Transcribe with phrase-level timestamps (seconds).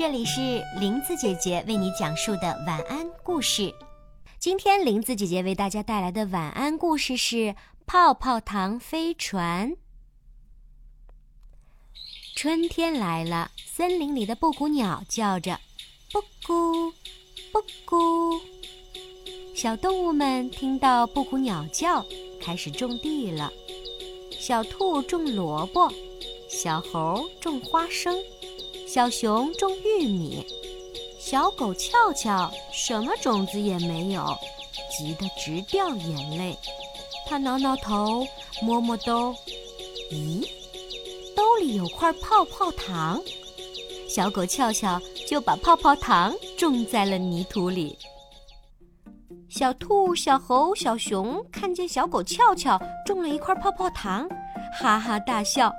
[0.00, 3.70] 这里是林子姐姐为你讲述的晚安故事。
[4.38, 7.36] 今天林子姐姐为大家带来的晚安故事是
[7.84, 9.72] 《泡泡糖飞船》。
[12.34, 15.60] 春天来了，森林里的布谷鸟叫着
[16.10, 16.90] “布谷，
[17.52, 18.40] 布谷”。
[19.54, 22.02] 小动物们听到布谷鸟叫，
[22.40, 23.52] 开始种地了。
[24.30, 25.92] 小兔种萝卜，
[26.48, 28.16] 小猴种花生。
[28.92, 30.44] 小熊种玉米，
[31.16, 34.36] 小狗翘翘什么种子也没有，
[34.90, 36.58] 急得直掉眼泪。
[37.24, 38.26] 它挠挠头，
[38.60, 39.32] 摸摸兜，
[40.10, 40.44] 咦，
[41.36, 43.22] 兜里有块泡泡糖。
[44.08, 47.96] 小狗翘翘就把泡泡糖种在了泥土里。
[49.48, 52.76] 小兔、小猴、小熊看见小狗翘翘
[53.06, 54.28] 种了一块泡泡糖，
[54.80, 55.72] 哈哈大笑。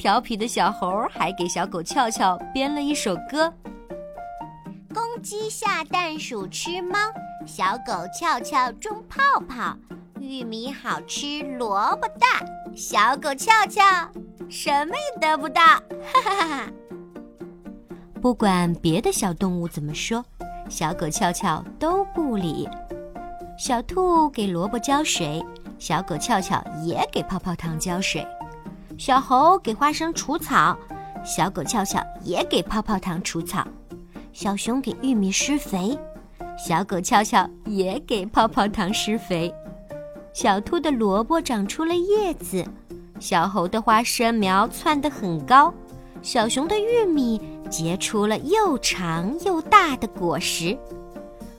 [0.00, 3.52] 调皮的小猴还给小狗翘翘编了一首歌：
[4.94, 6.96] 公鸡下蛋，鼠吃猫，
[7.46, 9.76] 小狗翘翘种泡泡，
[10.18, 12.42] 玉米好吃，萝卜大，
[12.74, 13.82] 小狗翘翘
[14.48, 15.62] 什么也得不到。
[15.62, 16.72] 哈哈哈哈！
[18.22, 20.24] 不管别的小动物怎么说，
[20.70, 22.66] 小狗翘翘都不理。
[23.58, 25.44] 小兔给萝卜浇水，
[25.78, 28.26] 小狗翘翘也给泡泡糖浇水。
[29.00, 30.76] 小猴给花生除草，
[31.24, 33.62] 小狗翘翘也给泡泡糖除草；
[34.34, 35.98] 小熊给玉米施肥，
[36.58, 39.50] 小狗翘翘也给泡泡糖施肥。
[40.34, 42.62] 小兔的萝卜长出了叶子，
[43.18, 45.72] 小猴的花生苗窜得很高，
[46.20, 47.40] 小熊的玉米
[47.70, 50.78] 结出了又长又大的果实。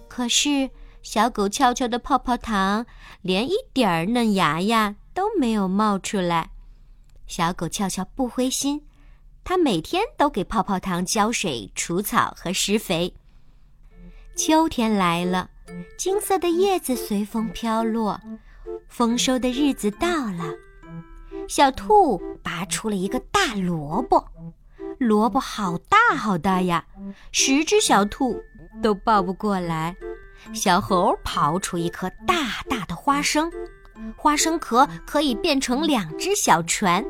[0.07, 0.69] 可是，
[1.01, 2.85] 小狗翘翘的泡泡糖
[3.23, 6.51] 连一点儿嫩芽芽都没有冒出来。
[7.27, 8.81] 小狗翘翘不灰心，
[9.43, 13.13] 它每天都给泡泡糖浇水、除草和施肥。
[14.35, 15.49] 秋天来了，
[15.97, 18.19] 金色的叶子随风飘落，
[18.87, 20.53] 丰收的日子到了。
[21.47, 24.25] 小兔拔出了一个大萝卜，
[24.99, 26.85] 萝卜好大好大呀，
[27.31, 28.41] 十只小兔
[28.81, 29.95] 都抱不过来。
[30.53, 33.51] 小猴刨出一颗大大的花生，
[34.15, 37.05] 花生壳可以变成两只小船。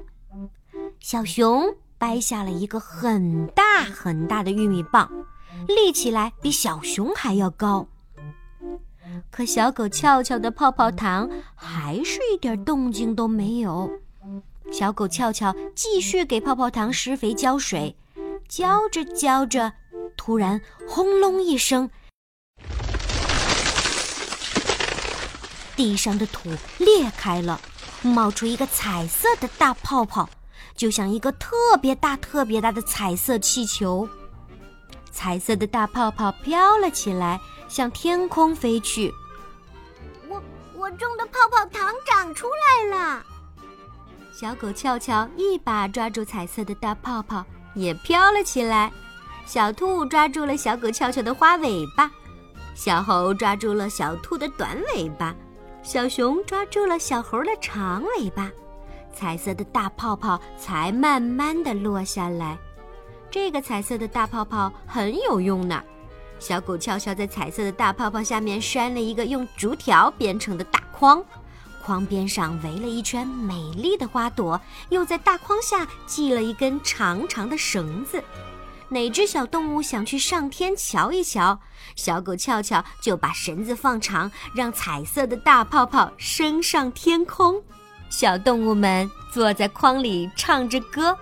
[1.01, 5.11] 小熊掰下了一个很大很大的玉米棒，
[5.67, 7.87] 立起来比小熊还要高。
[9.31, 13.89] 可小狗翘翘的泡泡糖还是一点动静都没有。
[14.71, 17.97] 小狗翘翘继续给泡泡糖施肥浇水，
[18.47, 19.73] 浇着浇着，
[20.15, 21.89] 突然轰隆一声，
[25.75, 27.59] 地上的土裂开了，
[28.03, 30.29] 冒出一个彩色的大泡泡。
[30.75, 34.07] 就像一个特别大、特别大的彩色气球，
[35.11, 39.13] 彩色的大泡泡飘了起来，向天空飞去。
[40.27, 40.41] 我
[40.75, 43.23] 我种的泡泡糖长出来了。
[44.33, 47.45] 小狗翘翘一把抓住彩色的大泡泡，
[47.75, 48.91] 也飘了起来。
[49.45, 52.09] 小兔抓住了小狗翘翘的花尾巴，
[52.73, 55.35] 小猴抓住了小兔的短尾巴，
[55.83, 58.49] 小熊抓住了小猴的长尾巴。
[59.13, 62.57] 彩色的大泡泡才慢慢的落下来，
[63.29, 65.81] 这个彩色的大泡泡很有用呢。
[66.39, 71.23] 小狗悄悄在彩色的大泡泡下面拴了一个用竹条编成的大筐，
[71.83, 78.23] 筐边上围了一圈美丽的花朵，又在大筐下系了一根长长的绳子。
[78.89, 81.59] 哪只小动物想去上天瞧一瞧，
[81.95, 87.63] 小狗翘翘就把绳子放长，让彩色的大泡泡升上天空。
[88.11, 91.17] 小动物们坐在筐里唱着歌，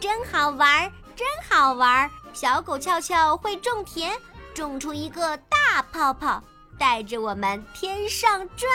[0.00, 2.10] 真好玩，真好玩。
[2.32, 4.16] 小狗翘翘会种田，
[4.54, 6.42] 种出一个大泡泡，
[6.78, 8.68] 带着我们天上转。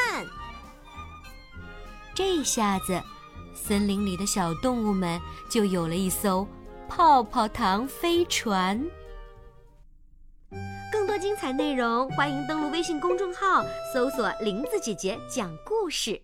[2.14, 3.02] 这下子，
[3.56, 5.20] 森林里的小动物们
[5.50, 6.48] 就有了一艘
[6.88, 8.80] 泡泡糖飞船。
[10.92, 16.22] 更多精彩内容，欢迎登录微信公众号，搜索“林子姐姐讲故事”。